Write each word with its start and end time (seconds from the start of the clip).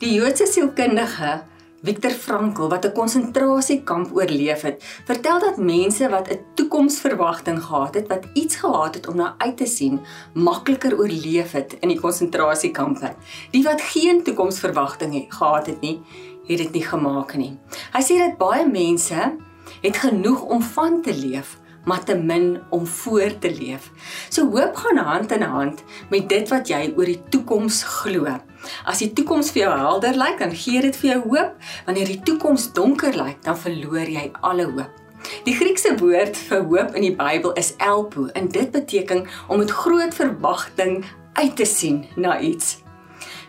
Die 0.00 0.14
Joodse 0.16 0.46
sielkundige 0.48 1.42
Viktor 1.84 2.14
Frankl 2.16 2.70
wat 2.72 2.86
'n 2.86 2.92
konsentrasiekamp 2.96 4.14
oorleef 4.16 4.62
het, 4.62 4.84
vertel 5.04 5.38
dat 5.38 5.56
mense 5.56 6.08
wat 6.08 6.28
'n 6.28 6.40
toekomsverwagting 6.54 7.62
gehad 7.62 7.94
het, 7.94 8.08
wat 8.08 8.24
iets 8.32 8.56
gehad 8.56 8.94
het 8.94 9.08
om 9.08 9.16
na 9.16 9.34
uit 9.38 9.56
te 9.56 9.66
sien, 9.66 10.00
makliker 10.32 10.98
oorleef 10.98 11.52
het 11.52 11.76
in 11.80 11.88
die 11.88 12.00
konsentrasiekampe. 12.00 13.14
Die 13.50 13.62
wat 13.62 13.80
geen 13.80 14.22
toekomsverwagting 14.22 15.26
gehad 15.28 15.66
het 15.66 15.80
nie, 15.80 16.00
het 16.46 16.58
dit 16.58 16.72
nie 16.72 16.84
gemaak 16.84 17.36
nie. 17.36 17.58
Hy 17.92 18.02
sê 18.02 18.16
dat 18.18 18.38
baie 18.38 18.66
mense 18.66 19.36
het 19.82 19.96
genoeg 19.96 20.42
om 20.42 20.62
van 20.62 21.02
te 21.02 21.14
leef, 21.14 21.58
maar 21.84 22.04
te 22.04 22.14
min 22.14 22.60
om 22.70 22.86
voor 22.86 23.38
te 23.38 23.50
leef. 23.50 23.90
So 24.28 24.50
hoop 24.50 24.76
gaan 24.76 24.96
hand 24.96 25.32
in 25.32 25.42
hand 25.42 25.82
met 26.10 26.28
dit 26.28 26.48
wat 26.48 26.68
jy 26.68 26.92
oor 26.96 27.08
die 27.08 27.20
toekoms 27.28 27.82
glo. 27.82 28.38
As 28.84 29.00
die 29.00 29.12
toekoms 29.12 29.52
vir 29.54 29.64
jou 29.64 29.76
helder 29.78 30.16
lyk, 30.16 30.38
dan 30.38 30.52
gee 30.54 30.80
dit 30.84 30.96
vir 30.96 31.10
jou 31.10 31.20
hoop. 31.28 31.54
Wanneer 31.86 32.12
die 32.12 32.20
toekoms 32.22 32.72
donker 32.76 33.16
lyk, 33.16 33.40
dan 33.46 33.58
verloor 33.58 34.08
jy 34.08 34.28
alle 34.40 34.68
hoop. 34.68 35.00
Die 35.44 35.54
Griekse 35.54 35.94
woord 36.00 36.36
vir 36.48 36.62
hoop 36.68 36.94
in 36.96 37.04
die 37.04 37.16
Bybel 37.16 37.52
is 37.60 37.74
elpo 37.76 38.28
en 38.36 38.48
dit 38.48 38.70
beteken 38.72 39.26
om 39.48 39.60
met 39.60 39.72
groot 39.72 40.14
verwagting 40.16 41.04
uit 41.32 41.56
te 41.56 41.64
sien 41.68 42.04
na 42.16 42.38
iets. 42.40 42.78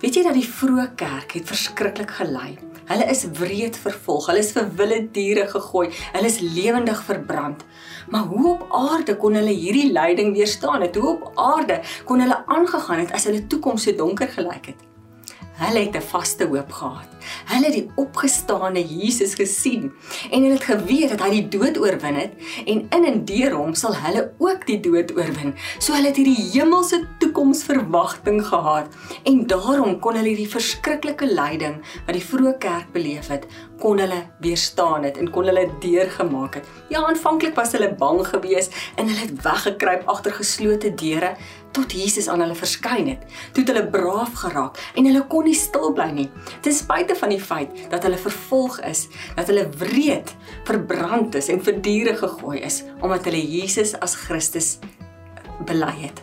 Weet 0.00 0.18
jy 0.18 0.26
dat 0.26 0.36
die 0.36 0.46
vroeë 0.46 0.90
kerk 0.98 1.38
het 1.38 1.48
verskriklik 1.48 2.10
gelei? 2.18 2.56
Hulle 2.86 3.06
is 3.10 3.24
wreed 3.38 3.76
vervolg, 3.82 4.28
hulle 4.30 4.42
is 4.44 4.52
vir 4.54 4.68
wilde 4.78 5.00
diere 5.14 5.46
gegooi, 5.50 5.88
hulle 6.14 6.28
is 6.30 6.38
lewendig 6.40 7.00
verbrand. 7.08 7.64
Maar 8.12 8.28
hoe 8.30 8.52
op 8.52 8.66
aarde 8.70 9.16
kon 9.18 9.34
hulle 9.34 9.54
hierdie 9.54 9.90
lyding 9.92 10.34
weerstaan? 10.36 10.84
Het 10.86 10.94
hoe 10.96 11.16
op 11.16 11.32
aarde 11.34 11.80
kon 12.04 12.22
hulle 12.22 12.38
aangegaan 12.46 13.02
het 13.02 13.12
as 13.12 13.26
hulle 13.26 13.46
toekoms 13.46 13.88
so 13.88 13.98
donker 13.98 14.30
gelyk 14.30 14.70
het? 14.70 14.86
Hulle 15.58 15.86
het 15.88 15.96
'n 15.96 16.08
vaste 16.12 16.46
hoop 16.46 16.72
gehad. 16.72 17.15
Hulle 17.50 17.68
het 17.68 17.76
die 17.76 17.90
opgestane 18.00 18.82
Jesus 18.82 19.34
gesien 19.38 19.90
en 20.30 20.42
hulle 20.42 20.56
het 20.56 20.68
geweet 20.68 21.14
dat 21.14 21.24
hy 21.26 21.30
die 21.36 21.58
dood 21.58 21.78
oorwin 21.80 22.18
het 22.20 22.36
en 22.66 22.84
in 22.96 23.08
en 23.10 23.22
deur 23.28 23.56
hom 23.56 23.74
sal 23.78 23.96
hulle 24.04 24.26
ook 24.42 24.66
die 24.68 24.78
dood 24.82 25.12
oorwin. 25.16 25.54
So 25.78 25.94
hulle 25.96 26.12
het 26.12 26.20
hierdie 26.20 26.50
hemelse 26.54 27.02
toekomsverwagting 27.22 28.42
gehad 28.46 28.92
en 29.24 29.44
daarom 29.50 29.98
kon 30.00 30.18
hulle 30.18 30.32
hierdie 30.32 30.50
verskriklike 30.50 31.28
lyding 31.30 31.80
wat 32.06 32.14
die 32.16 32.24
vroeë 32.24 32.56
kerk 32.62 32.92
beleef 32.94 33.30
het, 33.32 33.46
kon 33.80 34.00
hulle 34.00 34.22
weerstaan 34.44 35.04
het 35.06 35.20
en 35.20 35.30
kon 35.32 35.48
hulle 35.48 35.66
deurgemaak 35.82 36.60
het. 36.60 36.72
Ja, 36.92 37.02
aanvanklik 37.04 37.56
was 37.58 37.74
hulle 37.76 37.92
bang 37.98 38.22
geweest 38.26 38.74
en 38.96 39.08
hulle 39.08 39.26
het 39.26 39.44
weggekruip 39.44 40.06
agter 40.10 40.36
geslote 40.36 40.94
deure 40.94 41.34
tot 41.76 41.92
Jesus 41.92 42.28
aan 42.32 42.40
hulle 42.40 42.56
verskyn 42.56 43.10
het. 43.12 43.24
Toe 43.52 43.64
het 43.64 43.72
hulle 43.72 43.84
braaf 43.92 44.32
geraak 44.40 44.80
en 44.96 45.08
hulle 45.08 45.24
kon 45.28 45.44
nie 45.48 45.56
stil 45.56 45.92
bly 45.96 46.08
nie. 46.14 46.28
Ten 46.64 46.74
spyte 46.76 47.15
van 47.16 47.32
die 47.34 47.40
feit 47.40 47.90
dat 47.90 48.02
hulle 48.02 48.18
vervolg 48.20 48.80
is, 48.80 49.06
dat 49.36 49.46
hulle 49.46 49.68
wreed 49.78 50.34
verbrand 50.68 51.34
is 51.34 51.48
en 51.48 51.62
vir 51.62 51.80
diere 51.82 52.16
gegooi 52.16 52.60
is 52.60 52.82
omdat 53.00 53.24
hulle 53.28 53.42
Jesus 53.42 53.94
as 54.00 54.16
Christus 54.26 54.78
bely 55.66 55.94
het. 56.06 56.22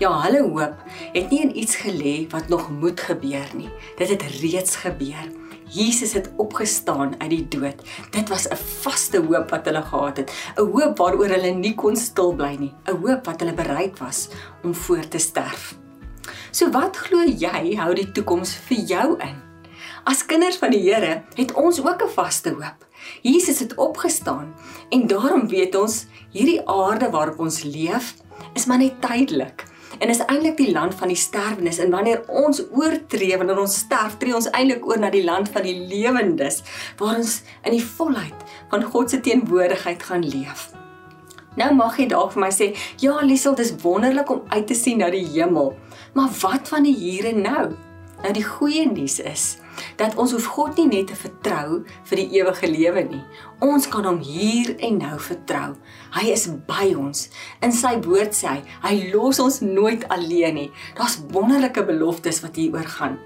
Ja, 0.00 0.14
hulle 0.24 0.40
hoop 0.48 0.78
het 1.12 1.28
nie 1.28 1.42
in 1.44 1.52
iets 1.56 1.76
gelê 1.82 2.24
wat 2.32 2.48
nog 2.48 2.70
moet 2.72 3.00
gebeur 3.00 3.50
nie. 3.52 3.68
Dit 3.98 4.08
het 4.08 4.22
reeds 4.40 4.78
gebeur. 4.80 5.28
Jesus 5.70 6.12
het 6.16 6.30
opgestaan 6.36 7.12
uit 7.18 7.30
die 7.30 7.48
dood. 7.48 7.84
Dit 8.10 8.28
was 8.28 8.48
'n 8.48 8.56
vaste 8.56 9.20
hoop 9.20 9.50
wat 9.50 9.64
hulle 9.64 9.82
gehad 9.82 10.16
het, 10.16 10.32
'n 10.56 10.70
hoop 10.72 10.98
waaroor 10.98 11.28
hulle 11.28 11.50
nie 11.50 11.74
kon 11.74 11.96
stil 11.96 12.32
bly 12.32 12.56
nie, 12.58 12.74
'n 12.86 12.96
hoop 12.96 13.26
wat 13.26 13.40
hulle 13.40 13.54
bereid 13.54 13.98
was 13.98 14.28
om 14.62 14.74
voor 14.74 15.08
te 15.08 15.18
sterf. 15.18 15.74
So 16.50 16.70
wat 16.70 16.96
glo 16.96 17.24
jy 17.24 17.76
hou 17.76 17.94
die 17.94 18.12
toekoms 18.12 18.54
vir 18.54 18.78
jou 18.78 19.16
in? 19.20 19.49
As 20.04 20.24
kinders 20.24 20.56
van 20.56 20.72
die 20.72 20.80
Here 20.80 21.22
het 21.36 21.52
ons 21.52 21.80
ook 21.80 22.02
'n 22.02 22.14
vaste 22.14 22.50
hoop. 22.50 22.86
Jesus 23.22 23.58
het 23.58 23.74
opgestaan 23.74 24.54
en 24.88 25.06
daarom 25.06 25.48
weet 25.48 25.74
ons 25.74 26.06
hierdie 26.30 26.68
aarde 26.68 27.10
waarop 27.10 27.38
ons 27.38 27.62
leef 27.62 28.14
is 28.54 28.66
maar 28.66 28.78
net 28.78 29.00
tydelik 29.00 29.64
en 29.98 30.08
is 30.08 30.24
eintlik 30.24 30.56
die 30.56 30.72
land 30.72 30.94
van 30.94 31.08
die 31.08 31.16
sterwenes 31.16 31.78
en 31.78 31.90
wanneer 31.90 32.22
ons 32.28 32.62
oortree 32.70 33.36
wanneer 33.36 33.58
ons 33.58 33.78
sterf 33.78 34.16
tree 34.16 34.34
ons 34.34 34.50
eintlik 34.50 34.86
oor 34.86 34.98
na 34.98 35.10
die 35.10 35.24
land 35.24 35.48
van 35.48 35.62
die 35.62 35.86
lewendes 35.88 36.62
waar 36.96 37.16
ons 37.16 37.42
in 37.64 37.72
die 37.72 37.84
volheid 37.84 38.44
van 38.70 38.82
God 38.82 39.10
se 39.10 39.20
teenwoordigheid 39.20 40.02
gaan 40.02 40.24
leef. 40.24 40.70
Nou 41.56 41.74
mag 41.74 41.98
jy 41.98 42.06
dalk 42.06 42.32
vir 42.32 42.40
my 42.40 42.50
sê, 42.50 42.76
ja 43.02 43.20
Liesel, 43.20 43.54
dis 43.54 43.74
wonderlik 43.82 44.30
om 44.30 44.42
uit 44.48 44.66
te 44.66 44.74
sien 44.74 44.98
na 44.98 45.10
die 45.10 45.26
hemel. 45.26 45.74
Maar 46.14 46.28
wat 46.40 46.68
van 46.68 46.82
die 46.82 46.94
hier 46.94 47.26
en 47.26 47.40
nou? 47.40 47.64
Nou 48.22 48.32
die 48.32 48.44
goeie 48.44 48.86
nuus 48.86 49.18
is 49.20 49.58
dat 50.00 50.16
ons 50.20 50.32
hoef 50.32 50.46
God 50.54 50.76
nie 50.80 50.88
net 50.90 51.10
te 51.10 51.16
vertrou 51.18 51.80
vir 52.10 52.20
die 52.22 52.40
ewige 52.40 52.70
lewe 52.70 53.04
nie. 53.08 53.22
Ons 53.64 53.88
kan 53.92 54.06
hom 54.08 54.20
hier 54.24 54.72
en 54.80 55.00
nou 55.02 55.16
vertrou. 55.20 55.74
Hy 56.16 56.26
is 56.32 56.46
by 56.68 56.90
ons. 56.98 57.28
In 57.64 57.74
sy 57.76 57.96
woord 58.04 58.36
sê 58.36 58.54
hy, 58.54 58.60
hy 58.84 58.94
los 59.14 59.40
ons 59.42 59.60
nooit 59.64 60.06
alleen 60.12 60.56
nie. 60.56 60.68
Daar's 60.98 61.18
wonderlike 61.34 61.84
beloftes 61.88 62.42
wat 62.44 62.60
hieroor 62.60 62.88
gaan. 62.98 63.18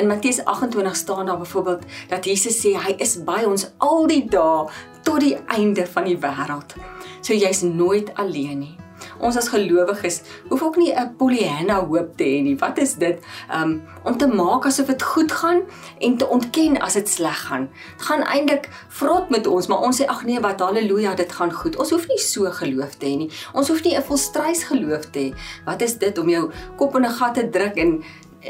In 0.00 0.10
Matteus 0.10 0.42
28 0.44 0.96
staan 0.96 1.26
daar 1.30 1.42
byvoorbeeld 1.42 1.88
dat 2.12 2.28
Jesus 2.28 2.60
sê 2.60 2.76
hy 2.76 2.96
is 3.02 3.18
by 3.24 3.42
ons 3.48 3.68
al 3.78 4.08
die 4.10 4.24
dae 4.28 4.68
tot 5.02 5.20
die 5.22 5.36
einde 5.50 5.86
van 5.86 6.06
die 6.08 6.18
wêreld. 6.18 6.78
So 7.22 7.34
jy's 7.34 7.62
nooit 7.66 8.14
alleen 8.18 8.64
nie 8.66 8.81
ons 9.22 9.36
as 9.38 9.48
gelowiges 9.52 10.20
hoef 10.50 10.62
ook 10.62 10.76
nie 10.76 10.92
'n 10.92 11.14
Pollyanna 11.16 11.78
hoop 11.86 12.16
te 12.16 12.24
hê 12.24 12.42
nie. 12.42 12.56
Wat 12.56 12.78
is 12.78 12.94
dit? 12.94 13.18
Um 13.54 13.82
om 14.04 14.16
te 14.16 14.26
maak 14.26 14.66
asof 14.66 14.86
dit 14.86 15.02
goed 15.02 15.32
gaan 15.32 15.62
en 15.98 16.16
te 16.16 16.28
ontken 16.28 16.80
as 16.80 16.94
dit 16.94 17.08
sleg 17.08 17.46
gaan. 17.46 17.68
Dit 17.96 18.06
gaan 18.06 18.22
eintlik 18.22 18.68
vrot 18.88 19.30
met 19.30 19.46
ons, 19.46 19.66
maar 19.66 19.78
ons 19.78 20.00
sê 20.00 20.06
ag 20.06 20.24
nee, 20.24 20.40
wat 20.40 20.60
haleluja, 20.60 21.14
dit 21.14 21.32
gaan 21.32 21.52
goed. 21.52 21.76
Ons 21.76 21.90
hoef 21.90 22.08
nie 22.08 22.18
so 22.18 22.50
geloof 22.50 22.94
te 22.98 23.06
hê 23.06 23.16
nie. 23.16 23.30
Ons 23.52 23.68
hoef 23.68 23.82
nie 23.84 23.96
'n 23.96 24.02
volstrys 24.02 24.64
geloof 24.64 25.10
te 25.10 25.18
hê. 25.18 25.34
Wat 25.64 25.82
is 25.82 25.98
dit 25.98 26.18
om 26.18 26.28
jou 26.28 26.50
kop 26.76 26.96
in 26.96 27.04
'n 27.04 27.10
gat 27.10 27.34
te 27.34 27.50
druk 27.50 27.76
en 27.76 28.02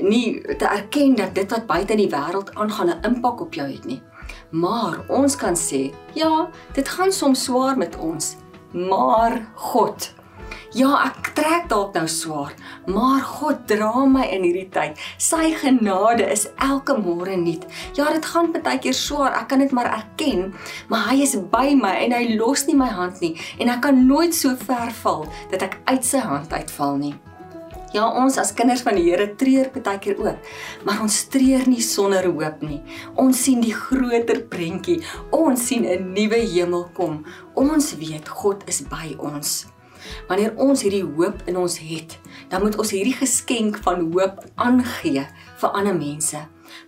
nie 0.00 0.40
te 0.56 0.64
erken 0.64 1.14
dat 1.14 1.34
dit 1.34 1.50
wat 1.50 1.66
buite 1.66 1.92
in 1.92 1.98
die 1.98 2.16
wêreld 2.16 2.54
aangaan 2.54 2.88
'n 2.88 3.02
impak 3.02 3.40
op 3.40 3.54
jou 3.54 3.68
het 3.72 3.84
nie. 3.84 4.02
Maar 4.50 4.98
ons 5.08 5.36
kan 5.36 5.56
sê, 5.56 5.94
ja, 6.14 6.48
dit 6.72 6.88
gaan 6.88 7.12
soms 7.12 7.44
swaar 7.44 7.76
met 7.76 7.96
ons, 7.96 8.36
maar 8.72 9.50
God 9.54 10.14
Ja, 10.70 10.92
ek 11.02 11.32
trek 11.34 11.64
dalk 11.66 11.96
nou 11.98 12.04
swaar, 12.06 12.52
maar 12.86 13.24
God 13.26 13.64
dra 13.66 14.04
my 14.06 14.22
in 14.30 14.44
hierdie 14.46 14.68
tyd. 14.70 15.00
Sy 15.18 15.48
genade 15.58 16.28
is 16.30 16.44
elke 16.62 16.94
môre 16.94 17.34
nuut. 17.34 17.64
Ja, 17.98 18.06
dit 18.14 18.28
gaan 18.30 18.52
baie 18.54 18.78
keer 18.78 18.94
swaar, 18.94 19.34
ek 19.34 19.48
kan 19.50 19.64
dit 19.64 19.74
maar 19.74 19.88
erken, 19.90 20.52
maar 20.86 21.08
hy 21.08 21.24
is 21.24 21.34
by 21.50 21.72
my 21.74 21.90
en 22.04 22.14
hy 22.14 22.36
los 22.36 22.68
nie 22.68 22.76
my 22.78 22.86
hand 22.86 23.18
nie 23.18 23.32
en 23.58 23.72
ek 23.72 23.82
kan 23.88 23.98
nooit 24.06 24.36
so 24.36 24.54
ver 24.62 24.94
val 25.00 25.26
dat 25.50 25.66
ek 25.66 25.74
uit 25.90 26.06
sy 26.06 26.22
hand 26.22 26.54
uitval 26.54 26.94
nie. 27.02 27.16
Ja, 27.90 28.06
ons 28.06 28.38
as 28.38 28.54
kinders 28.54 28.86
van 28.86 28.94
die 28.94 29.08
Here 29.08 29.26
treur 29.34 29.72
baie 29.74 29.98
keer 29.98 30.22
ook, 30.22 30.38
maar 30.86 31.02
ons 31.02 31.18
treur 31.34 31.66
nie 31.66 31.82
sonder 31.82 32.30
hoop 32.30 32.62
nie. 32.62 32.78
Ons 33.18 33.42
sien 33.42 33.58
die 33.58 33.74
groter 33.74 34.44
prentjie. 34.46 35.00
Ons 35.34 35.66
sien 35.66 35.82
'n 35.82 36.14
nuwe 36.14 36.38
hemel 36.54 36.86
kom. 36.94 37.24
Ons 37.58 37.96
weet 37.98 38.28
God 38.28 38.62
is 38.70 38.82
by 38.86 39.18
ons. 39.18 39.66
Wanneer 40.28 40.54
ons 40.56 40.82
hierdie 40.84 41.04
hoop 41.04 41.42
in 41.50 41.58
ons 41.60 41.78
het, 41.82 42.18
dan 42.48 42.64
moet 42.64 42.78
ons 42.78 42.92
hierdie 42.94 43.16
geskenk 43.16 43.80
van 43.86 44.10
hoop 44.12 44.44
aangee 44.56 45.26
vir 45.60 45.76
ander 45.76 45.96
mense. 45.96 46.40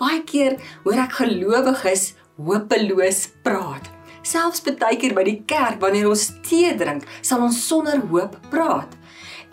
Baie 0.00 0.22
keer 0.28 0.58
hoor 0.84 1.02
ek 1.06 1.18
gelowiges 1.20 2.14
hopeloos 2.36 3.26
praat. 3.44 3.92
Selfs 4.26 4.64
baie 4.66 4.98
keer 4.98 5.14
by 5.14 5.22
die 5.26 5.40
kerk 5.46 5.78
wanneer 5.80 6.08
ons 6.10 6.32
tee 6.46 6.72
drink, 6.78 7.06
sal 7.22 7.44
ons 7.46 7.60
sonder 7.68 8.00
hoop 8.10 8.34
praat. 8.50 8.96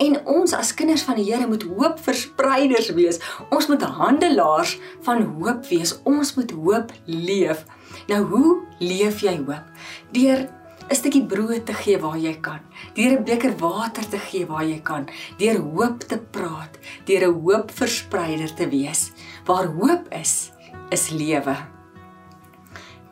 En 0.02 0.18
ons 0.26 0.56
as 0.58 0.74
kinders 0.74 1.04
van 1.06 1.20
die 1.20 1.28
Here 1.28 1.48
moet 1.48 1.64
hoopverspreiders 1.70 2.90
wees. 2.98 3.20
Ons 3.54 3.70
moet 3.70 3.84
handelaars 4.00 4.78
van 5.06 5.22
hoop 5.38 5.68
wees. 5.70 5.94
Ons 6.10 6.34
moet 6.36 6.52
hoop 6.52 6.92
leef. 7.06 7.62
Nou 8.10 8.24
hoe 8.32 8.50
leef 8.82 9.22
jy 9.22 9.38
hoop? 9.46 9.70
Deur 10.16 10.48
'n 10.94 11.02
stukkie 11.02 11.26
brood 11.26 11.66
te 11.66 11.74
gee 11.74 11.98
waar 11.98 12.20
jy 12.22 12.36
kan, 12.38 12.62
deur 12.94 13.18
'n 13.18 13.26
beker 13.26 13.54
water 13.58 14.06
te 14.06 14.20
gee 14.30 14.46
waar 14.46 14.66
jy 14.66 14.80
kan, 14.86 15.08
deur 15.42 15.58
hoop 15.58 16.06
te 16.06 16.18
praat, 16.18 16.78
deur 17.06 17.26
'n 17.28 17.40
hoopverspreider 17.42 18.54
te 18.54 18.70
wees. 18.70 19.12
Waar 19.46 19.66
hoop 19.74 20.06
is, 20.14 20.52
is 20.92 21.10
lewe. 21.10 21.58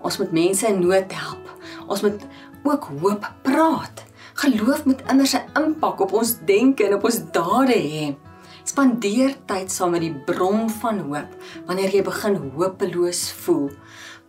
Ons 0.01 0.17
moet 0.17 0.31
mense 0.31 0.67
in 0.67 0.79
nood 0.79 1.11
help. 1.11 1.45
Ons 1.87 2.01
moet 2.01 2.21
ook 2.63 2.83
hoop 3.01 3.25
praat. 3.41 4.05
Geloof 4.33 4.85
moet 4.85 5.01
immers 5.09 5.33
'n 5.33 5.49
impak 5.57 5.99
op 6.01 6.13
ons 6.13 6.37
denke 6.45 6.85
en 6.85 6.93
op 6.93 7.03
ons 7.03 7.19
dade 7.31 7.73
hê. 7.73 8.15
Spandeer 8.63 9.35
tyd 9.45 9.71
saam 9.71 9.91
met 9.91 10.01
die 10.01 10.13
bron 10.25 10.69
van 10.69 10.99
hoop 10.99 11.29
wanneer 11.65 11.89
jy 11.89 12.03
begin 12.03 12.35
hopeloos 12.55 13.31
voel 13.31 13.71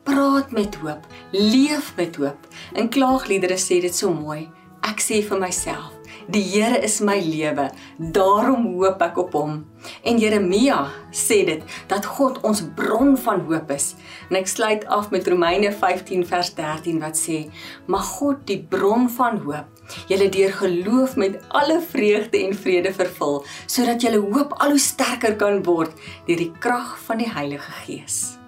praat 0.03 0.51
met 0.51 0.75
hoop, 0.83 1.07
leef 1.31 1.93
met 1.97 2.17
hoop. 2.17 2.47
In 2.75 2.89
klaagliedere 2.89 3.59
sê 3.61 3.81
dit 3.81 3.95
so 3.95 4.13
mooi. 4.15 4.47
Ek 4.83 5.01
sê 5.01 5.21
vir 5.23 5.39
myself, 5.39 5.93
Die 6.31 6.43
Here 6.43 6.79
is 6.79 7.01
my 7.01 7.17
lewe, 7.19 7.65
daarom 8.15 8.67
hoop 8.77 9.01
ek 9.03 9.17
op 9.19 9.33
hom. 9.35 9.55
En 10.07 10.19
Jeremia 10.23 10.85
sê 11.11 11.41
dit 11.49 11.63
dat 11.91 12.07
God 12.07 12.39
ons 12.47 12.61
bron 12.77 13.17
van 13.25 13.43
hoop 13.49 13.73
is. 13.75 13.93
En 14.31 14.39
ek 14.39 14.51
sluit 14.51 14.85
af 14.87 15.11
met 15.11 15.27
Romeine 15.27 15.73
15 15.75 16.23
vers 16.29 16.53
13 16.55 17.01
wat 17.03 17.19
sê: 17.19 17.51
"Mag 17.87 18.07
God 18.19 18.47
die 18.47 18.61
bron 18.63 19.09
van 19.11 19.43
hoop 19.43 19.67
julle 20.09 20.29
deur 20.33 20.53
geloof 20.53 21.17
met 21.17 21.41
alle 21.49 21.81
vreugde 21.81 22.39
en 22.39 22.55
vrede 22.55 22.93
vervul, 22.95 23.45
sodat 23.67 24.01
julle 24.01 24.23
hoop 24.23 24.55
al 24.63 24.71
hoe 24.77 24.79
sterker 24.79 25.37
kan 25.37 25.63
word 25.67 25.93
deur 26.27 26.37
die 26.37 26.53
krag 26.61 26.99
van 27.09 27.19
die 27.19 27.33
Heilige 27.33 27.73
Gees." 27.83 28.42